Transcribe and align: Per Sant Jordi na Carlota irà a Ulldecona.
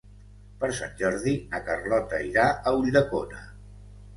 Per 0.61 0.69
Sant 0.77 0.95
Jordi 1.01 1.33
na 1.53 1.59
Carlota 1.67 2.23
irà 2.31 2.47
a 2.49 2.75
Ulldecona. 2.81 3.45